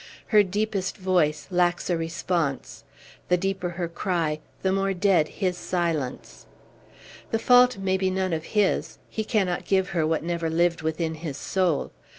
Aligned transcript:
Her 0.29 0.41
deepest 0.41 0.97
voice 0.97 1.47
lacks 1.51 1.87
a 1.87 1.95
response; 1.95 2.83
the 3.27 3.37
deeper 3.37 3.69
her 3.77 3.87
cry, 3.87 4.39
the 4.63 4.71
more 4.71 4.95
dead 4.95 5.27
his 5.27 5.59
silence. 5.59 6.47
The 7.29 7.37
fault 7.37 7.77
may 7.77 7.97
be 7.97 8.09
none 8.09 8.33
of 8.33 8.45
his; 8.57 8.97
he 9.09 9.23
cannot 9.23 9.63
give 9.65 9.89
her 9.89 10.07
what 10.07 10.23
never 10.23 10.49
lived 10.49 10.81
within 10.81 11.13
his 11.13 11.37
soul. 11.37 11.91